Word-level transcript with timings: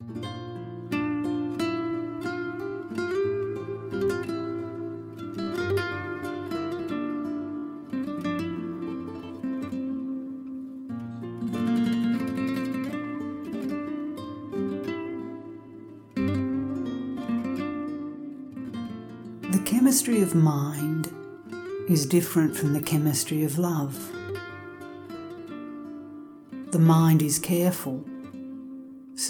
The 0.00 0.06
chemistry 19.66 20.22
of 20.22 20.34
mind 20.34 21.12
is 21.88 22.06
different 22.06 22.56
from 22.56 22.72
the 22.72 22.80
chemistry 22.80 23.44
of 23.44 23.58
love. 23.58 24.10
The 26.70 26.78
mind 26.78 27.20
is 27.20 27.38
careful, 27.38 28.04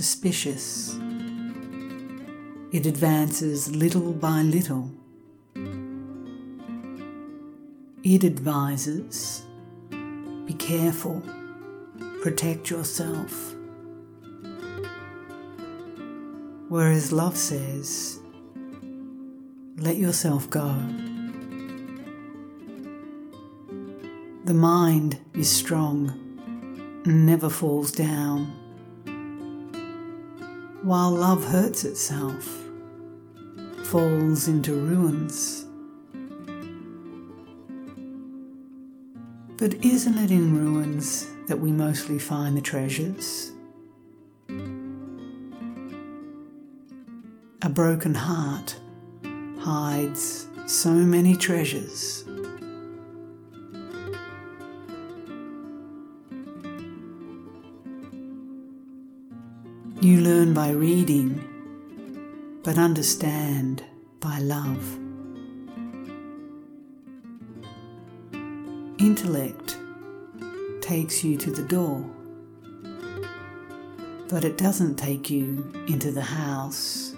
suspicious. 0.01 0.97
It 2.73 2.87
advances 2.87 3.77
little 3.77 4.15
by 4.15 4.41
little. 4.41 4.91
It 8.03 8.25
advises 8.25 9.43
be 10.47 10.55
careful, 10.55 11.23
protect 12.23 12.71
yourself. 12.71 13.55
Whereas 16.71 17.13
love 17.13 17.37
says, 17.37 18.21
let 19.77 19.97
yourself 19.99 20.49
go. 20.49 20.75
The 24.47 24.55
mind 24.55 25.19
is 25.35 25.51
strong 25.51 26.17
never 27.05 27.51
falls 27.51 27.93
down, 27.93 28.60
while 30.83 31.11
love 31.11 31.45
hurts 31.45 31.85
itself, 31.85 32.49
falls 33.85 34.49
into 34.49 34.73
ruins. 34.73 35.67
But 39.59 39.75
isn't 39.85 40.17
it 40.17 40.31
in 40.31 40.57
ruins 40.57 41.27
that 41.47 41.61
we 41.61 41.71
mostly 41.71 42.19
find 42.19 42.57
the 42.57 42.63
treasures? 42.63 43.53
A 47.63 47.69
broken 47.69 48.15
heart 48.15 48.75
hides 49.59 50.47
so 50.67 50.91
many 50.91 51.37
treasures. 51.37 52.25
You 60.11 60.23
learn 60.23 60.55
by 60.55 60.71
reading, 60.71 61.41
but 62.65 62.79
understand 62.79 63.85
by 64.19 64.41
love. 64.41 64.99
Intellect 68.99 69.79
takes 70.81 71.23
you 71.23 71.37
to 71.37 71.53
the 71.53 71.63
door, 71.63 72.05
but 74.29 74.45
it 74.45 74.59
doesn't 74.59 74.97
take 74.97 75.31
you 75.31 75.73
into 75.87 76.11
the 76.11 76.23
house. 76.23 77.10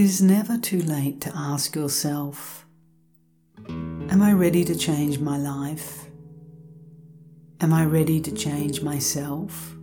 Is 0.00 0.22
never 0.22 0.56
too 0.56 0.80
late 0.80 1.20
to 1.20 1.30
ask 1.36 1.76
yourself 1.76 2.64
Am 3.68 4.22
I 4.22 4.32
ready 4.32 4.64
to 4.64 4.74
change 4.74 5.18
my 5.18 5.36
life? 5.36 6.06
Am 7.60 7.74
I 7.74 7.84
ready 7.84 8.18
to 8.22 8.32
change 8.32 8.80
myself? 8.80 9.74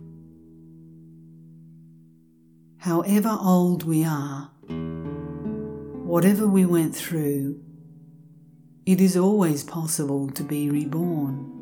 However 2.78 3.38
old 3.40 3.84
we 3.84 4.04
are, 4.04 4.50
whatever 6.04 6.48
we 6.48 6.66
went 6.66 6.96
through, 6.96 7.60
it 8.86 9.00
is 9.00 9.16
always 9.16 9.62
possible 9.62 10.30
to 10.30 10.42
be 10.42 10.68
reborn. 10.68 11.54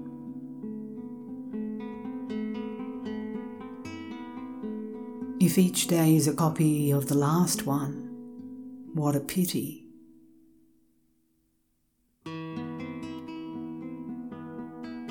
If 5.41 5.59
each 5.59 5.89
day 5.89 6.16
is 6.16 6.27
a 6.27 6.34
copy 6.34 6.91
of 6.91 7.09
the 7.09 7.19
last 7.19 7.66
one, 7.66 8.06
what 8.97 9.15
a 9.15 9.21
pity. 9.21 9.84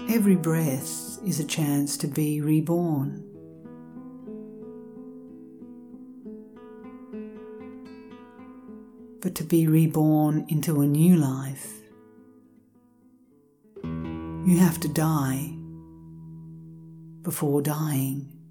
Every 0.10 0.36
breath 0.36 1.20
is 1.24 1.40
a 1.40 1.44
chance 1.44 1.96
to 1.98 2.08
be 2.08 2.42
reborn. 2.42 3.24
But 9.22 9.36
to 9.36 9.44
be 9.44 9.68
reborn 9.68 10.48
into 10.50 10.82
a 10.82 10.88
new 10.88 11.18
life, 11.18 11.72
you 13.84 14.58
have 14.58 14.80
to 14.80 14.88
die 14.88 15.54
before 17.22 17.62
dying. 17.62 18.45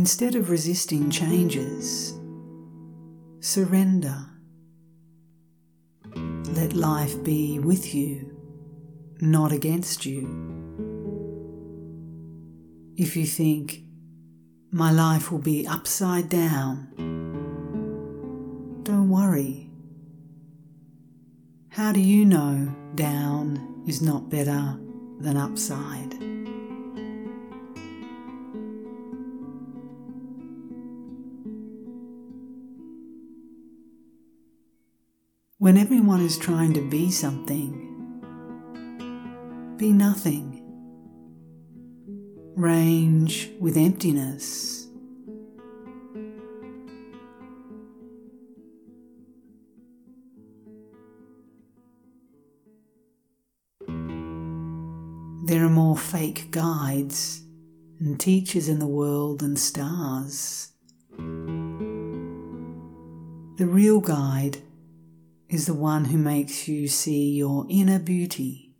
Instead 0.00 0.34
of 0.34 0.48
resisting 0.48 1.10
changes, 1.10 2.18
surrender. 3.40 4.16
Let 6.54 6.72
life 6.72 7.22
be 7.22 7.58
with 7.58 7.94
you, 7.94 8.34
not 9.20 9.52
against 9.52 10.06
you. 10.06 10.22
If 12.96 13.14
you 13.14 13.26
think, 13.26 13.82
my 14.70 14.90
life 14.90 15.30
will 15.30 15.38
be 15.38 15.66
upside 15.66 16.30
down, 16.30 16.88
don't 18.84 19.10
worry. 19.10 19.70
How 21.68 21.92
do 21.92 22.00
you 22.00 22.24
know 22.24 22.74
down 22.94 23.84
is 23.86 24.00
not 24.00 24.30
better 24.30 24.80
than 25.18 25.36
upside? 25.36 26.29
When 35.70 35.78
everyone 35.78 36.20
is 36.20 36.36
trying 36.36 36.72
to 36.72 36.80
be 36.80 37.12
something, 37.12 37.70
be 39.76 39.92
nothing. 39.92 40.64
Range 42.56 43.50
with 43.60 43.76
emptiness. 43.76 44.88
There 55.46 55.64
are 55.64 55.70
more 55.70 55.96
fake 55.96 56.50
guides 56.50 57.44
and 58.00 58.18
teachers 58.18 58.68
in 58.68 58.80
the 58.80 58.88
world 58.88 59.38
than 59.38 59.54
stars. 59.54 60.72
The 63.56 63.66
real 63.68 64.00
guide 64.00 64.58
is 65.50 65.66
the 65.66 65.74
one 65.74 66.04
who 66.04 66.16
makes 66.16 66.68
you 66.68 66.86
see 66.86 67.32
your 67.32 67.66
inner 67.68 67.98
beauty, 67.98 68.72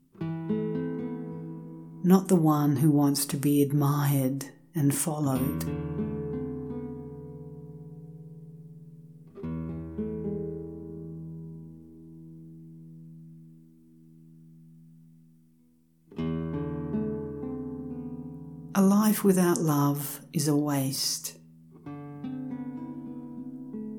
not 2.04 2.28
the 2.28 2.36
one 2.36 2.76
who 2.76 2.88
wants 2.92 3.26
to 3.26 3.36
be 3.36 3.60
admired 3.60 4.46
and 4.76 4.94
followed. 4.94 5.64
A 18.76 18.80
life 18.80 19.24
without 19.24 19.58
love 19.58 20.20
is 20.32 20.46
a 20.46 20.56
waste. 20.56 21.36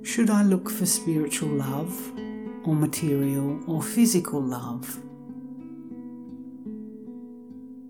Should 0.03 0.29
I 0.29 0.43
look 0.43 0.69
for 0.69 0.85
spiritual 0.85 1.49
love? 1.49 2.20
Or 2.63 2.75
material 2.75 3.59
or 3.67 3.81
physical 3.81 4.41
love. 4.41 4.99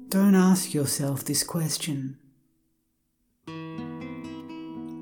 Don't 0.10 0.36
ask 0.36 0.74
yourself 0.74 1.24
this 1.24 1.44
question. 1.44 2.18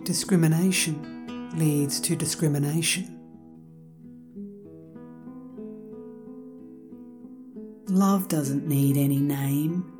Discrimination 0.03 1.51
leads 1.55 1.99
to 1.99 2.15
discrimination. 2.15 3.15
Love 7.87 8.27
doesn't 8.27 8.67
need 8.67 8.97
any 8.97 9.19
name, 9.19 9.91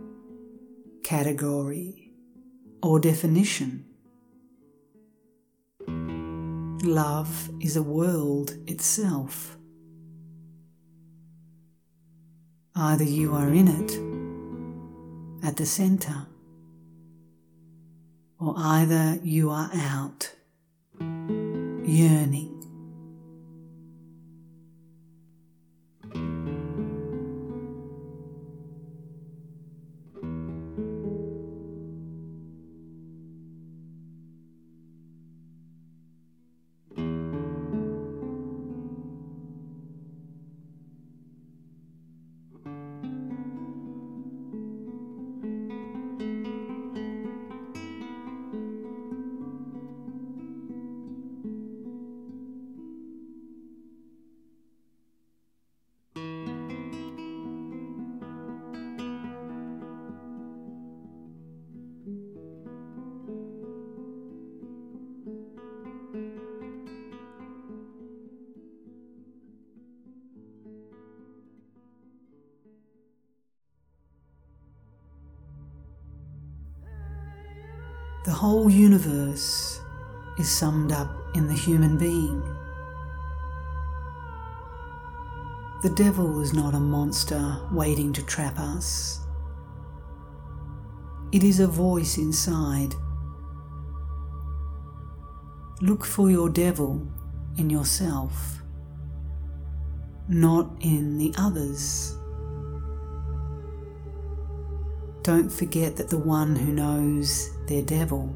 category, 1.04 2.12
or 2.82 3.00
definition. 3.00 3.86
Love 6.84 7.50
is 7.60 7.76
a 7.76 7.84
world 7.84 8.56
itself. 8.68 9.59
Either 12.82 13.04
you 13.04 13.36
are 13.36 13.50
in 13.50 13.68
it, 13.68 13.92
at 15.46 15.58
the 15.58 15.66
center, 15.66 16.26
or 18.40 18.54
either 18.58 19.20
you 19.22 19.50
are 19.50 19.70
out, 19.74 20.34
yearning. 21.84 22.59
The 78.30 78.36
whole 78.36 78.70
universe 78.70 79.82
is 80.38 80.48
summed 80.48 80.92
up 80.92 81.10
in 81.34 81.48
the 81.48 81.54
human 81.56 81.98
being. 81.98 82.44
The 85.82 85.90
devil 85.90 86.40
is 86.40 86.54
not 86.54 86.76
a 86.76 86.80
monster 86.80 87.58
waiting 87.72 88.14
to 88.14 88.24
trap 88.24 88.60
us. 88.60 89.22
It 91.32 91.44
is 91.44 91.60
a 91.60 91.66
voice 91.66 92.20
inside. 92.20 92.94
Look 95.82 96.06
for 96.06 96.30
your 96.30 96.50
devil 96.50 97.02
in 97.58 97.72
yourself, 97.72 98.62
not 100.28 100.70
in 100.82 101.18
the 101.18 101.34
others. 101.36 102.16
Don't 105.30 105.52
forget 105.52 105.96
that 105.98 106.10
the 106.10 106.18
one 106.18 106.56
who 106.56 106.74
knows 106.74 107.52
their 107.68 107.84
devil 107.84 108.36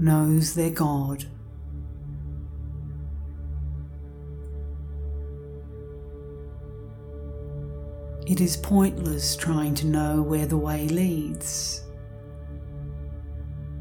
knows 0.00 0.52
their 0.52 0.70
God. 0.70 1.24
It 8.26 8.40
is 8.40 8.56
pointless 8.56 9.36
trying 9.36 9.76
to 9.76 9.86
know 9.86 10.22
where 10.22 10.46
the 10.46 10.56
way 10.56 10.88
leads. 10.88 11.84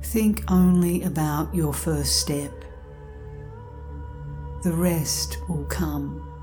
Think 0.04 0.44
only 0.52 1.02
about 1.02 1.56
your 1.56 1.74
first 1.74 2.22
step. 2.22 2.54
The 4.62 4.74
rest 4.74 5.40
will 5.50 5.66
come. 5.66 6.35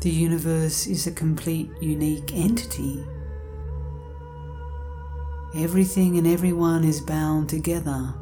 The 0.00 0.10
universe 0.10 0.86
is 0.86 1.06
a 1.06 1.10
complete, 1.10 1.70
unique 1.80 2.32
entity. 2.34 3.04
Everything 5.54 6.18
and 6.18 6.26
everyone 6.26 6.84
is 6.84 7.00
bound 7.00 7.48
together 7.48 8.14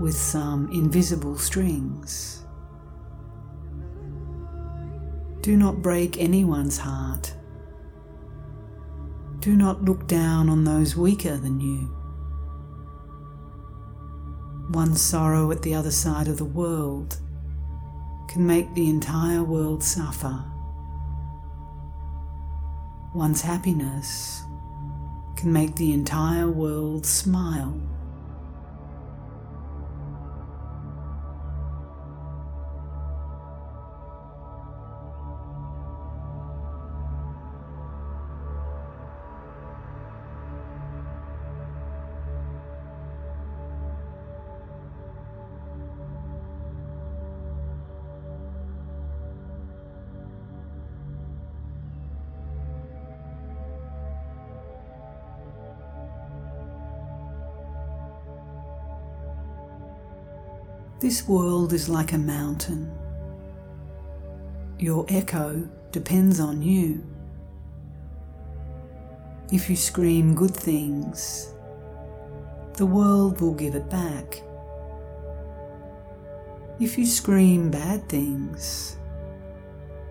with 0.00 0.16
some 0.16 0.70
invisible 0.72 1.38
strings. 1.38 2.42
Do 5.42 5.56
not 5.56 5.80
break 5.80 6.18
anyone's 6.18 6.78
heart. 6.78 7.32
Do 9.38 9.54
not 9.54 9.84
look 9.84 10.08
down 10.08 10.48
on 10.48 10.64
those 10.64 10.96
weaker 10.96 11.36
than 11.36 11.60
you. 11.60 11.96
One 14.72 14.96
sorrow 14.96 15.52
at 15.52 15.62
the 15.62 15.72
other 15.72 15.92
side 15.92 16.26
of 16.26 16.36
the 16.36 16.44
world 16.44 17.18
can 18.28 18.44
make 18.44 18.74
the 18.74 18.90
entire 18.90 19.44
world 19.44 19.84
suffer. 19.84 20.44
One's 23.16 23.40
happiness 23.40 24.44
can 25.36 25.50
make 25.50 25.74
the 25.74 25.94
entire 25.94 26.50
world 26.50 27.06
smile. 27.06 27.80
This 61.06 61.28
world 61.28 61.72
is 61.72 61.88
like 61.88 62.14
a 62.14 62.18
mountain. 62.18 62.90
Your 64.80 65.06
echo 65.08 65.68
depends 65.92 66.40
on 66.40 66.62
you. 66.62 67.06
If 69.52 69.70
you 69.70 69.76
scream 69.76 70.34
good 70.34 70.50
things, 70.50 71.54
the 72.72 72.86
world 72.86 73.40
will 73.40 73.54
give 73.54 73.76
it 73.76 73.88
back. 73.88 74.42
If 76.80 76.98
you 76.98 77.06
scream 77.06 77.70
bad 77.70 78.08
things, 78.08 78.96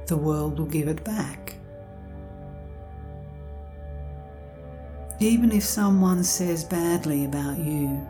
the 0.07 0.15
world 0.15 0.59
will 0.59 0.65
give 0.77 0.87
it 0.87 1.03
back. 1.03 1.55
Even 5.19 5.51
if 5.51 5.65
someone 5.65 6.23
says 6.23 6.63
badly 6.63 7.25
about 7.25 7.57
you, 7.57 8.07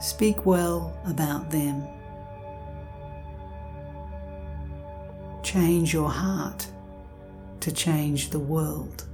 Speak 0.00 0.44
well 0.44 0.96
about 1.06 1.50
them. 1.50 1.86
Change 5.42 5.92
your 5.92 6.10
heart 6.10 6.66
to 7.60 7.72
change 7.72 8.30
the 8.30 8.38
world. 8.38 9.04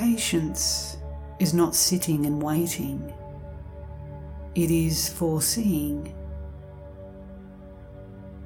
Patience 0.00 0.96
is 1.40 1.52
not 1.52 1.74
sitting 1.74 2.24
and 2.24 2.42
waiting, 2.42 3.12
it 4.54 4.70
is 4.70 5.10
foreseeing. 5.10 6.14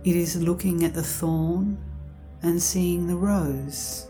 It 0.02 0.16
is 0.16 0.34
looking 0.42 0.82
at 0.82 0.94
the 0.94 1.02
thorn 1.04 1.78
and 2.42 2.60
seeing 2.60 3.06
the 3.06 3.14
rose, 3.14 4.08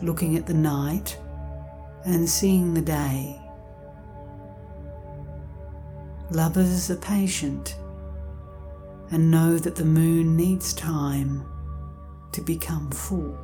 looking 0.00 0.38
at 0.38 0.46
the 0.46 0.54
night 0.54 1.18
and 2.06 2.26
seeing 2.26 2.72
the 2.72 2.80
day, 2.80 3.38
Lovers 6.30 6.90
are 6.90 6.96
patient 6.96 7.76
and 9.10 9.30
know 9.30 9.58
that 9.58 9.76
the 9.76 9.84
moon 9.84 10.34
needs 10.34 10.72
time 10.72 11.44
to 12.32 12.40
become 12.40 12.90
full. 12.90 13.36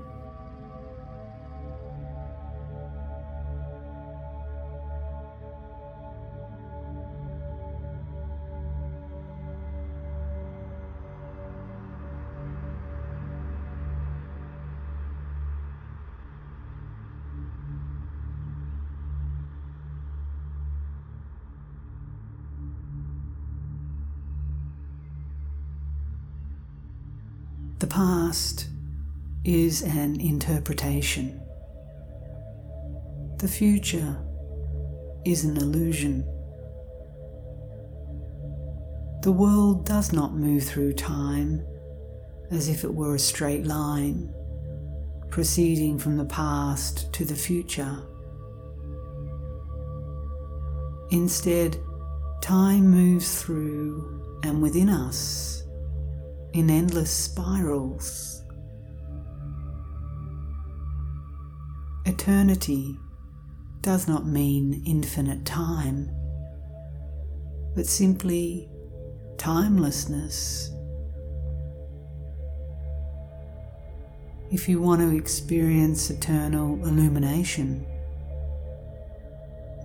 The 27.80 27.87
past 27.87 28.66
is 29.42 29.80
an 29.80 30.20
interpretation. 30.20 31.40
The 33.38 33.49
future 33.49 34.22
is 35.25 35.44
an 35.44 35.56
illusion. 35.56 36.20
The 39.22 39.32
world 39.32 39.87
does 39.87 40.12
not 40.12 40.34
move 40.34 40.64
through 40.64 40.92
time 40.92 41.66
as 42.50 42.68
if 42.68 42.84
it 42.84 42.92
were 42.92 43.14
a 43.14 43.18
straight 43.18 43.64
line, 43.64 44.30
proceeding 45.30 45.99
from 45.99 46.18
the 46.18 46.26
past 46.26 47.10
to 47.14 47.25
the 47.25 47.34
future. 47.34 47.96
Instead, 51.10 51.78
time 52.42 52.90
moves 52.90 53.40
through 53.40 54.38
and 54.44 54.60
within 54.60 54.90
us 54.90 55.60
in 56.52 56.69
endless 56.71 57.11
spirals. 57.11 58.42
Eternity 62.07 62.97
does 63.83 64.09
not 64.09 64.26
mean 64.26 64.83
infinite 64.85 65.45
time, 65.45 66.11
but 67.75 67.87
simply 67.87 68.69
timelessness. 69.38 70.71
If 74.50 74.69
you 74.69 74.80
want 74.80 75.00
to 75.00 75.16
experience 75.16 76.11
eternal 76.11 76.75
illumination, 76.85 77.87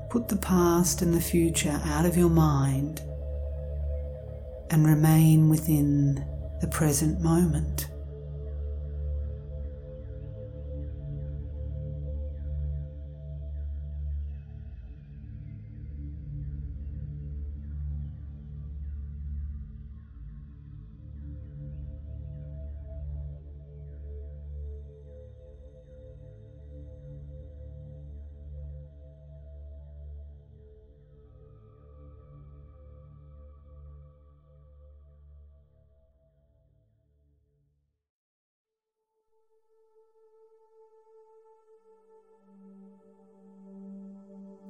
put 0.10 0.28
the 0.28 0.38
past 0.38 1.04
and 1.04 1.14
the 1.14 1.22
future 1.22 1.80
out 1.86 2.06
of 2.06 2.18
your 2.18 2.30
mind 2.30 3.02
and 4.72 4.88
remain 4.88 5.50
within 5.50 6.26
the 6.66 6.72
present 6.72 7.22
moment. 7.22 7.95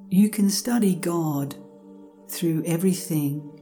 You 0.08 0.30
can 0.30 0.50
study 0.50 0.94
God 0.94 1.56
through 2.30 2.62
everything 2.64 3.58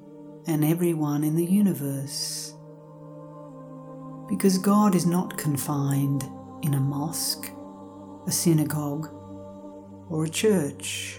and 0.47 0.63
everyone 0.63 1.25
in 1.25 1.37
the 1.37 1.45
universe. 1.45 2.53
Because 4.29 4.59
God 4.59 4.95
is 4.95 5.07
not 5.07 5.39
confined 5.39 6.23
in 6.63 6.75
a 6.75 6.81
mosque, 6.81 7.51
a 8.27 8.31
synagogue, 8.31 9.09
or 10.11 10.27
a 10.27 10.29
church. 10.29 11.19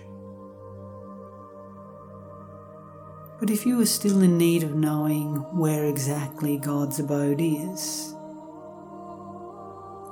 But 3.39 3.50
if 3.50 3.65
you 3.65 3.82
are 3.82 3.88
still 3.88 4.22
in 4.22 4.38
need 4.38 4.62
of 4.62 4.75
knowing 4.75 5.38
where 5.58 5.86
exactly 5.86 6.58
God's 6.60 7.00
abode 7.00 7.41
is, 7.41 8.13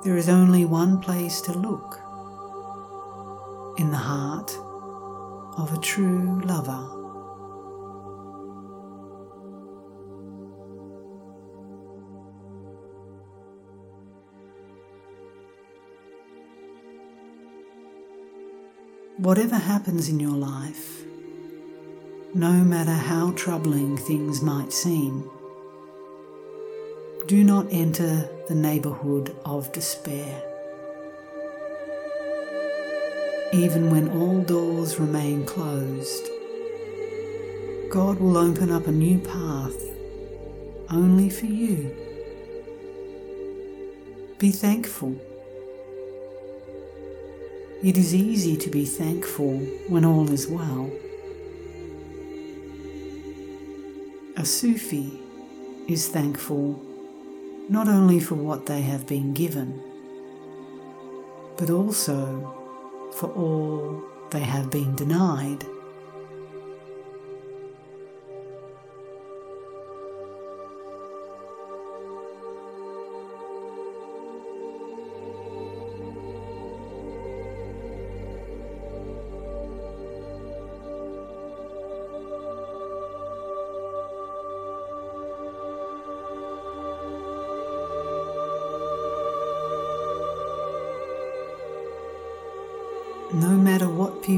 there 0.04 0.16
is 0.16 0.28
only 0.28 0.64
one 0.64 0.98
place 0.98 1.40
to 1.42 1.52
look 1.52 2.00
in 3.78 3.92
the 3.92 3.96
heart 3.96 4.50
of 5.56 5.72
a 5.72 5.80
true 5.80 6.40
lover. 6.44 6.90
Whatever 19.18 19.56
happens 19.56 20.08
in 20.08 20.18
your 20.18 20.36
life, 20.36 21.04
no 22.34 22.52
matter 22.52 22.92
how 22.92 23.30
troubling 23.32 23.96
things 23.96 24.42
might 24.42 24.72
seem, 24.72 25.30
do 27.26 27.44
not 27.44 27.66
enter 27.70 28.28
the 28.48 28.54
neighbourhood 28.54 29.34
of 29.44 29.72
despair 29.72 30.53
even 33.54 33.88
when 33.88 34.08
all 34.08 34.40
doors 34.40 34.98
remain 34.98 35.46
closed. 35.46 36.28
God 37.88 38.18
will 38.18 38.36
open 38.36 38.72
up 38.72 38.88
a 38.88 38.90
new 38.90 39.20
path 39.20 39.80
only 40.90 41.30
for 41.30 41.46
you. 41.46 41.94
Be 44.38 44.50
thankful. 44.50 45.14
It 47.84 47.96
is 47.96 48.12
easy 48.12 48.56
to 48.56 48.68
be 48.70 48.84
thankful 48.84 49.58
when 49.88 50.04
all 50.04 50.28
is 50.32 50.48
well. 50.48 50.90
A 54.36 54.44
Sufi 54.44 55.12
is 55.86 56.08
thankful 56.08 56.82
not 57.68 57.86
only 57.86 58.18
for 58.18 58.34
what 58.34 58.66
they 58.66 58.80
have 58.80 59.06
been 59.06 59.32
given, 59.32 59.80
but 61.56 61.70
also 61.70 62.63
for 63.14 63.30
all 63.30 64.02
they 64.30 64.40
have 64.40 64.70
been 64.70 64.94
denied. 64.96 65.64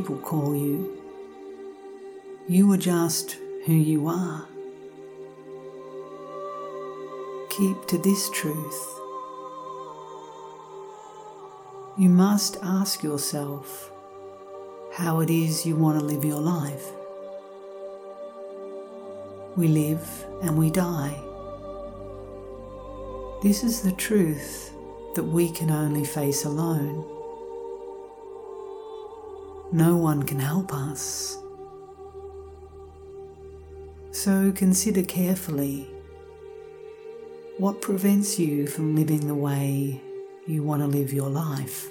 People 0.06 0.18
call 0.18 0.54
you, 0.54 0.96
you 2.46 2.70
are 2.70 2.76
just 2.76 3.38
who 3.64 3.72
you 3.72 4.06
are. 4.06 4.46
Keep 7.50 7.88
to 7.88 7.98
this 7.98 8.30
truth. 8.30 9.00
You 11.98 12.08
must 12.08 12.56
ask 12.62 13.02
yourself 13.02 13.90
how 14.94 15.18
it 15.18 15.28
is 15.28 15.66
you 15.66 15.74
want 15.74 15.98
to 15.98 16.06
live 16.06 16.24
your 16.24 16.40
life. 16.40 16.86
We 19.56 19.66
live 19.66 20.24
and 20.40 20.56
we 20.56 20.70
die. 20.70 21.20
This 23.42 23.64
is 23.64 23.82
the 23.82 23.90
truth 23.90 24.72
that 25.16 25.24
we 25.24 25.50
can 25.50 25.72
only 25.72 26.04
face 26.04 26.44
alone. 26.44 27.15
No 29.76 29.94
one 29.98 30.22
can 30.22 30.40
help 30.40 30.72
us. 30.72 31.36
So 34.10 34.50
consider 34.52 35.02
carefully 35.02 35.86
what 37.58 37.82
prevents 37.82 38.38
you 38.38 38.68
from 38.68 38.96
living 38.96 39.28
the 39.28 39.34
way 39.34 40.00
you 40.46 40.62
want 40.62 40.80
to 40.80 40.88
live 40.88 41.12
your 41.12 41.28
life. 41.28 41.90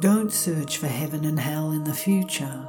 Don't 0.00 0.30
search 0.32 0.78
for 0.78 0.86
heaven 0.86 1.24
and 1.24 1.40
hell 1.40 1.72
in 1.72 1.82
the 1.82 1.92
future. 1.92 2.68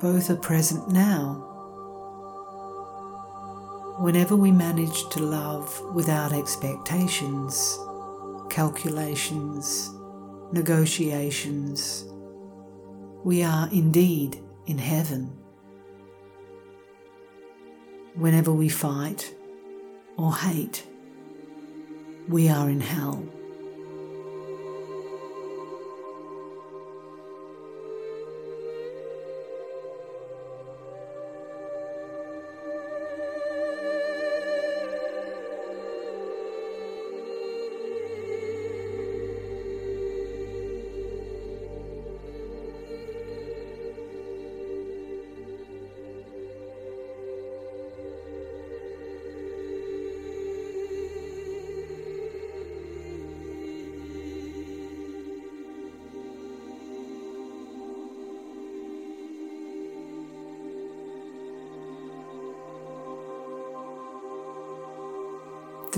Both 0.00 0.30
are 0.30 0.36
present 0.36 0.88
now. 0.88 1.48
Whenever 3.98 4.36
we 4.36 4.52
manage 4.52 5.08
to 5.08 5.20
love 5.20 5.80
without 5.92 6.32
expectations, 6.32 7.76
calculations, 8.50 9.90
negotiations, 10.52 12.04
we 13.24 13.42
are 13.42 13.68
indeed 13.72 14.40
in 14.66 14.78
heaven. 14.78 15.36
Whenever 18.14 18.52
we 18.52 18.68
fight 18.68 19.34
or 20.16 20.36
hate, 20.36 20.86
we 22.28 22.48
are 22.48 22.70
in 22.70 22.80
hell. 22.80 23.26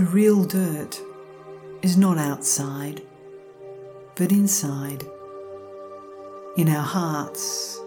The 0.05 0.11
real 0.11 0.45
dirt 0.45 1.01
is 1.81 1.97
not 1.97 2.19
outside, 2.19 3.01
but 4.17 4.33
inside, 4.33 5.03
in 6.59 6.69
our 6.69 6.83
hearts. 6.83 7.81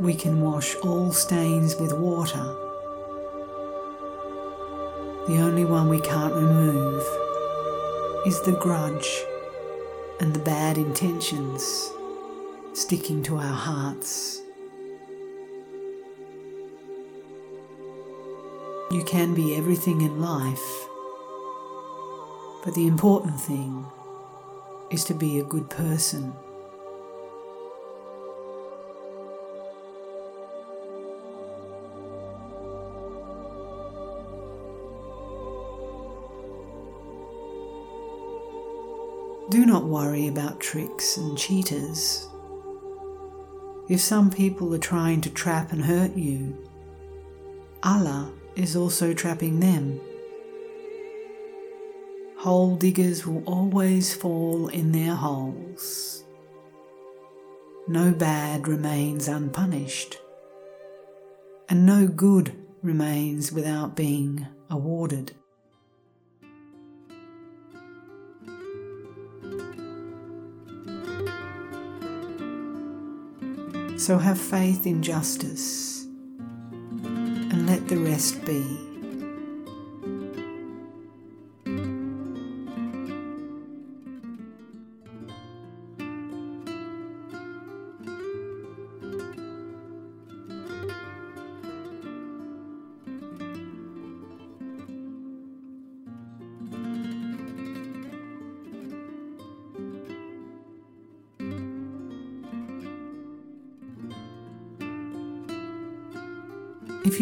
We 0.00 0.14
can 0.14 0.40
wash 0.40 0.74
all 0.82 1.12
stains 1.12 1.76
with 1.76 1.92
water. 1.92 2.44
The 5.28 5.38
only 5.38 5.64
one 5.64 5.88
we 5.88 6.00
can't 6.00 6.34
remove 6.34 7.06
is 8.26 8.40
the 8.40 8.58
grudge 8.60 9.22
and 10.18 10.34
the 10.34 10.40
bad 10.40 10.78
intentions 10.78 11.92
sticking 12.76 13.22
to 13.22 13.36
our 13.36 13.42
hearts. 13.42 14.42
You 18.90 19.02
can 19.02 19.32
be 19.34 19.56
everything 19.56 20.02
in 20.02 20.20
life, 20.20 20.86
but 22.62 22.74
the 22.74 22.86
important 22.86 23.40
thing 23.40 23.86
is 24.90 25.04
to 25.04 25.14
be 25.14 25.38
a 25.38 25.42
good 25.42 25.70
person. 25.70 26.34
Do 39.48 39.64
not 39.64 39.84
worry 39.84 40.28
about 40.28 40.60
tricks 40.60 41.16
and 41.16 41.38
cheaters. 41.38 42.28
If 43.88 44.00
some 44.00 44.30
people 44.30 44.74
are 44.74 44.78
trying 44.78 45.20
to 45.20 45.30
trap 45.30 45.70
and 45.70 45.84
hurt 45.84 46.16
you, 46.16 46.56
Allah 47.84 48.32
is 48.56 48.74
also 48.74 49.14
trapping 49.14 49.60
them. 49.60 50.00
Hole 52.38 52.74
diggers 52.74 53.26
will 53.26 53.44
always 53.44 54.12
fall 54.12 54.66
in 54.68 54.90
their 54.90 55.14
holes. 55.14 56.24
No 57.86 58.12
bad 58.12 58.66
remains 58.66 59.28
unpunished, 59.28 60.18
and 61.68 61.86
no 61.86 62.08
good 62.08 62.52
remains 62.82 63.52
without 63.52 63.94
being 63.94 64.48
awarded. 64.68 65.36
So 73.96 74.18
have 74.18 74.38
faith 74.38 74.86
in 74.86 75.02
justice 75.02 76.04
and 76.04 77.66
let 77.66 77.88
the 77.88 77.96
rest 77.96 78.44
be. 78.44 78.85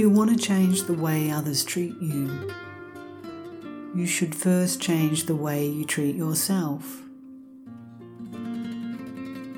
You 0.05 0.11
want 0.11 0.29
to 0.29 0.37
change 0.37 0.83
the 0.83 0.93
way 0.93 1.31
others 1.31 1.65
treat 1.65 1.99
you, 1.99 2.53
you 3.95 4.07
should 4.07 4.35
first 4.35 4.79
change 4.79 5.25
the 5.25 5.35
way 5.35 5.67
you 5.67 5.83
treat 5.83 6.15
yourself. 6.15 7.01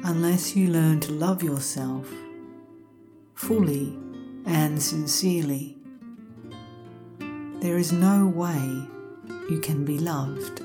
Unless 0.05 0.55
you 0.55 0.69
learn 0.69 1.01
to 1.01 1.11
love 1.11 1.43
yourself 1.43 2.09
fully 3.35 3.99
and 4.45 4.81
sincerely, 4.81 5.77
there 7.61 7.77
is 7.77 7.91
no 7.91 8.25
way 8.25 8.87
you 9.51 9.59
can 9.61 9.85
be 9.85 9.99
loved. 9.99 10.63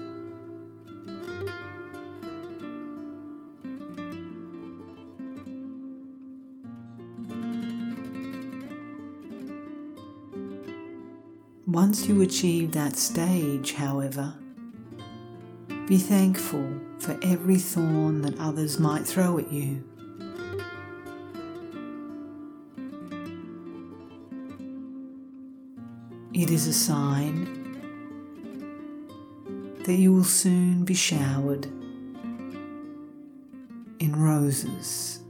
Once 11.72 12.06
you 12.06 12.22
achieve 12.22 12.74
that 12.74 12.98
stage, 12.98 13.72
however, 13.72 14.34
be 15.88 15.98
thankful 15.98 16.70
for 17.00 17.18
every 17.24 17.56
thorn 17.56 18.22
that 18.22 18.38
others 18.42 18.78
might 18.78 19.08
throw 19.08 19.38
at 19.38 19.50
you. 19.50 19.82
It 26.34 26.50
is 26.50 26.68
a 26.68 26.74
sign 26.74 27.46
that 29.86 29.96
you 29.96 30.12
will 30.12 30.26
soon 30.26 30.84
be 30.84 30.94
showered 30.94 31.68
in 34.00 34.14
roses. 34.14 35.21